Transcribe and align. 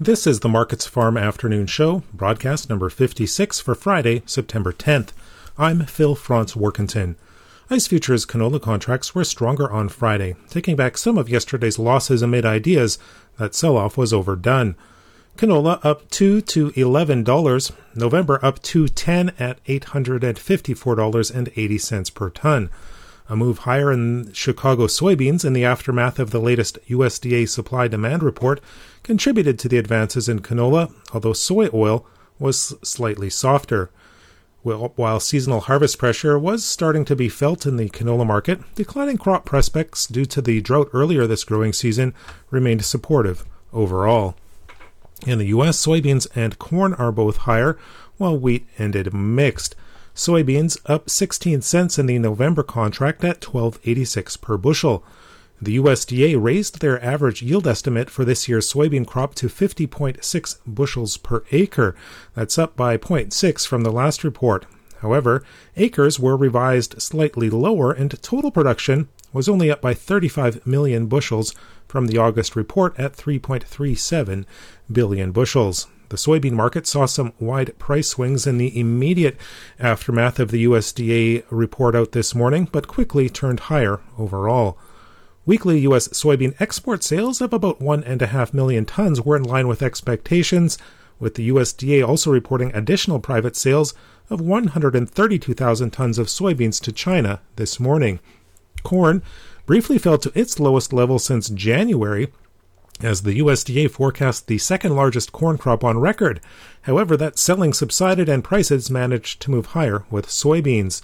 This 0.00 0.26
is 0.26 0.40
the 0.40 0.48
Markets 0.48 0.88
Farm 0.88 1.16
Afternoon 1.16 1.68
Show, 1.68 2.02
broadcast 2.12 2.68
number 2.68 2.90
56 2.90 3.60
for 3.60 3.76
Friday, 3.76 4.24
September 4.26 4.72
10th. 4.72 5.10
I'm 5.56 5.86
Phil 5.86 6.16
Franz 6.16 6.54
Warkentin. 6.54 7.14
ICE 7.70 7.86
futures 7.86 8.26
canola 8.26 8.60
contracts 8.60 9.14
were 9.14 9.22
stronger 9.22 9.70
on 9.70 9.88
Friday, 9.88 10.34
taking 10.50 10.74
back 10.74 10.98
some 10.98 11.16
of 11.16 11.28
yesterday's 11.28 11.78
losses 11.78 12.22
amid 12.22 12.44
ideas 12.44 12.98
that 13.38 13.54
sell 13.54 13.76
off 13.76 13.96
was 13.96 14.12
overdone. 14.12 14.74
Canola 15.36 15.78
up 15.84 16.10
2 16.10 16.40
to 16.40 16.72
$11, 16.72 17.72
November 17.94 18.44
up 18.44 18.60
210 18.62 19.30
at 19.38 19.64
$854.80 19.64 22.14
per 22.14 22.30
ton. 22.30 22.68
A 23.26 23.36
move 23.36 23.58
higher 23.60 23.90
in 23.90 24.32
Chicago 24.34 24.86
soybeans 24.86 25.44
in 25.44 25.54
the 25.54 25.64
aftermath 25.64 26.18
of 26.18 26.30
the 26.30 26.40
latest 26.40 26.78
USDA 26.88 27.48
supply 27.48 27.88
demand 27.88 28.22
report 28.22 28.60
contributed 29.02 29.58
to 29.60 29.68
the 29.68 29.78
advances 29.78 30.28
in 30.28 30.40
canola, 30.40 30.92
although 31.12 31.32
soy 31.32 31.70
oil 31.72 32.06
was 32.38 32.74
slightly 32.82 33.30
softer. 33.30 33.90
While 34.62 35.20
seasonal 35.20 35.60
harvest 35.60 35.98
pressure 35.98 36.38
was 36.38 36.64
starting 36.64 37.04
to 37.06 37.16
be 37.16 37.28
felt 37.28 37.64
in 37.66 37.76
the 37.76 37.88
canola 37.88 38.26
market, 38.26 38.60
declining 38.74 39.18
crop 39.18 39.44
prospects 39.44 40.06
due 40.06 40.26
to 40.26 40.42
the 40.42 40.60
drought 40.60 40.90
earlier 40.92 41.26
this 41.26 41.44
growing 41.44 41.72
season 41.72 42.14
remained 42.50 42.84
supportive 42.84 43.44
overall. 43.72 44.36
In 45.26 45.38
the 45.38 45.46
U.S., 45.46 45.84
soybeans 45.84 46.26
and 46.34 46.58
corn 46.58 46.92
are 46.94 47.12
both 47.12 47.38
higher, 47.38 47.78
while 48.16 48.38
wheat 48.38 48.66
ended 48.78 49.14
mixed. 49.14 49.76
Soybeans 50.14 50.78
up 50.86 51.10
16 51.10 51.60
cents 51.62 51.98
in 51.98 52.06
the 52.06 52.18
November 52.20 52.62
contract 52.62 53.24
at 53.24 53.40
12.86 53.40 54.40
per 54.40 54.56
bushel. 54.56 55.04
The 55.60 55.76
USDA 55.78 56.40
raised 56.40 56.80
their 56.80 57.02
average 57.04 57.42
yield 57.42 57.66
estimate 57.66 58.10
for 58.10 58.24
this 58.24 58.48
year's 58.48 58.72
soybean 58.72 59.06
crop 59.06 59.34
to 59.36 59.48
50.6 59.48 60.58
bushels 60.66 61.16
per 61.16 61.42
acre. 61.50 61.96
That's 62.34 62.58
up 62.58 62.76
by 62.76 62.96
0.6 62.96 63.66
from 63.66 63.82
the 63.82 63.90
last 63.90 64.22
report. 64.22 64.66
However, 65.00 65.44
acres 65.76 66.20
were 66.20 66.36
revised 66.36 67.02
slightly 67.02 67.50
lower 67.50 67.90
and 67.92 68.22
total 68.22 68.52
production 68.52 69.08
was 69.32 69.48
only 69.48 69.70
up 69.70 69.80
by 69.80 69.94
35 69.94 70.64
million 70.64 71.06
bushels 71.06 71.54
from 71.88 72.06
the 72.06 72.18
August 72.18 72.54
report 72.54 72.98
at 72.98 73.16
3.37 73.16 74.44
billion 74.90 75.32
bushels. 75.32 75.88
The 76.10 76.16
soybean 76.16 76.52
market 76.52 76.86
saw 76.86 77.06
some 77.06 77.32
wide 77.40 77.78
price 77.78 78.08
swings 78.08 78.46
in 78.46 78.58
the 78.58 78.78
immediate 78.78 79.36
aftermath 79.78 80.38
of 80.38 80.50
the 80.50 80.64
USDA 80.64 81.44
report 81.50 81.96
out 81.96 82.12
this 82.12 82.34
morning, 82.34 82.68
but 82.70 82.88
quickly 82.88 83.28
turned 83.28 83.60
higher 83.60 84.00
overall. 84.18 84.78
Weekly 85.46 85.80
U.S. 85.80 86.08
soybean 86.08 86.54
export 86.60 87.02
sales 87.02 87.40
of 87.40 87.52
about 87.52 87.80
1.5 87.80 88.54
million 88.54 88.84
tons 88.84 89.20
were 89.20 89.36
in 89.36 89.42
line 89.42 89.68
with 89.68 89.82
expectations, 89.82 90.78
with 91.18 91.34
the 91.34 91.48
USDA 91.48 92.06
also 92.06 92.30
reporting 92.30 92.74
additional 92.74 93.20
private 93.20 93.56
sales 93.56 93.94
of 94.30 94.40
132,000 94.40 95.90
tons 95.90 96.18
of 96.18 96.28
soybeans 96.28 96.80
to 96.80 96.92
China 96.92 97.40
this 97.56 97.78
morning. 97.78 98.20
Corn 98.82 99.22
briefly 99.66 99.98
fell 99.98 100.18
to 100.18 100.32
its 100.38 100.58
lowest 100.58 100.92
level 100.92 101.18
since 101.18 101.48
January 101.50 102.32
as 103.04 103.22
the 103.22 103.38
USDA 103.38 103.90
forecast 103.90 104.46
the 104.46 104.58
second 104.58 104.96
largest 104.96 105.32
corn 105.32 105.58
crop 105.58 105.84
on 105.84 105.98
record. 105.98 106.40
However, 106.82 107.16
that 107.16 107.38
selling 107.38 107.72
subsided 107.72 108.28
and 108.28 108.42
prices 108.42 108.90
managed 108.90 109.40
to 109.42 109.50
move 109.50 109.66
higher 109.66 110.04
with 110.10 110.26
soybeans. 110.26 111.02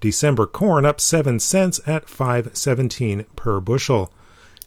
December 0.00 0.46
corn 0.46 0.84
up 0.84 1.00
7 1.00 1.38
cents 1.38 1.80
at 1.86 2.06
5.17 2.06 3.26
per 3.36 3.60
bushel. 3.60 4.12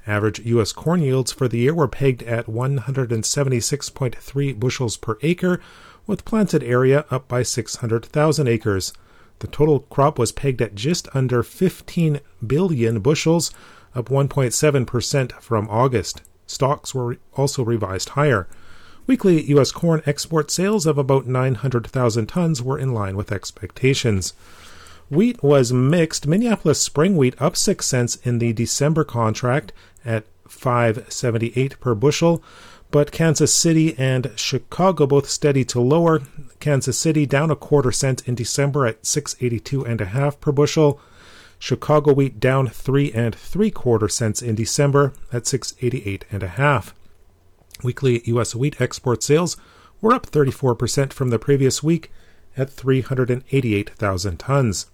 Average 0.08 0.40
U.S. 0.46 0.72
corn 0.72 1.02
yields 1.02 1.32
for 1.32 1.48
the 1.48 1.58
year 1.58 1.74
were 1.74 1.88
pegged 1.88 2.22
at 2.24 2.46
176.3 2.46 4.60
bushels 4.60 4.98
per 4.98 5.18
acre, 5.24 5.60
with 6.06 6.26
planted 6.26 6.64
area 6.64 7.06
up 7.10 7.28
by 7.28 7.42
600,000 7.42 8.48
acres. 8.48 8.94
The 9.40 9.48
total 9.48 9.80
crop 9.80 10.20
was 10.20 10.32
pegged 10.32 10.62
at 10.62 10.76
just 10.76 11.08
under 11.16 11.42
15 11.44 12.20
billion 12.46 13.00
bushels, 13.00 13.52
up 13.96 14.10
1.7% 14.10 15.32
from 15.42 15.68
August. 15.70 16.22
Stocks 16.48 16.94
were 16.94 17.18
also 17.34 17.64
revised 17.64 18.10
higher. 18.10 18.48
Weekly 19.08 19.44
U.S. 19.52 19.72
corn 19.72 20.02
export 20.06 20.50
sales 20.50 20.86
of 20.86 20.98
about 20.98 21.28
900,000 21.28 22.26
tons 22.26 22.62
were 22.62 22.80
in 22.80 22.94
line 22.94 23.16
with 23.16 23.32
expectations. 23.32 24.34
Wheat 25.10 25.44
was 25.44 25.72
mixed. 25.72 26.26
Minneapolis 26.26 26.82
spring 26.82 27.16
wheat 27.16 27.36
up 27.40 27.56
6 27.56 27.86
cents 27.86 28.16
in 28.24 28.40
the 28.40 28.54
December 28.54 29.04
contract 29.04 29.72
at 30.04 30.26
578 30.48 31.80
per 31.80 31.94
bushel, 31.94 32.44
but 32.90 33.12
Kansas 33.12 33.54
City 33.54 33.96
and 33.98 34.32
Chicago 34.36 35.06
both 35.06 35.30
steady 35.30 35.64
to 35.66 35.80
lower. 35.80 36.22
Kansas 36.60 36.98
City 36.98 37.26
down 37.26 37.52
a 37.52 37.56
quarter 37.56 37.92
cent 37.92 38.28
in 38.28 38.34
December 38.34 38.88
at 38.88 39.06
682 39.06 39.86
and 39.86 40.02
a 40.02 40.06
half 40.06 40.40
per 40.40 40.52
bushel. 40.52 41.00
Chicago 41.60 42.14
wheat 42.14 42.40
down 42.40 42.68
three 42.68 43.12
and 43.14 43.34
three 43.34 43.72
quarter 43.72 44.08
cents 44.08 44.42
in 44.42 44.56
December 44.56 45.14
at 45.32 45.48
688 45.48 46.26
and 46.32 46.44
a 46.44 46.48
half. 46.48 46.94
Weekly 47.84 48.22
U.S. 48.26 48.56
wheat 48.56 48.80
export 48.80 49.24
sales 49.24 49.58
were 50.02 50.14
up 50.14 50.28
34% 50.28 51.14
from 51.14 51.30
the 51.30 51.40
previous 51.40 51.82
week 51.82 52.12
at 52.58 52.70
388,000 52.70 54.40
tons. 54.40 54.88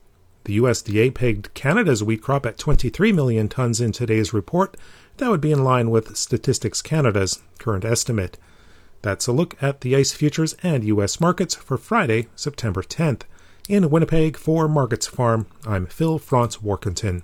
The 0.46 0.58
USDA 0.58 1.14
pegged 1.14 1.54
Canada's 1.54 2.04
wheat 2.04 2.24
crop 2.24 2.46
at 2.46 2.58
23 2.58 3.12
million 3.12 3.48
tons 3.48 3.80
in 3.80 3.92
today's 3.92 4.34
report. 4.34 4.76
That 5.18 5.30
would 5.30 5.42
be 5.42 5.52
in 5.52 5.64
line 5.64 5.92
with 5.92 6.18
Statistics 6.18 6.82
Canada's 6.82 7.44
current 7.60 7.86
estimate. 7.86 8.40
That's 9.04 9.28
a 9.28 9.32
look 9.32 9.62
at 9.62 9.82
the 9.82 9.96
ICE 9.96 10.12
futures 10.12 10.56
and 10.64 10.84
U.S. 10.84 11.20
markets 11.20 11.56
for 11.56 11.78
Friday, 11.78 12.28
September 12.36 12.82
10th. 12.82 13.24
In 13.70 13.92
Winnipeg 13.92 14.38
for 14.38 14.68
Markets 14.68 15.06
Farm, 15.06 15.46
I'm 15.68 15.86
Phil 15.86 16.18
Franz 16.18 16.58
Warkentin. 16.58 17.22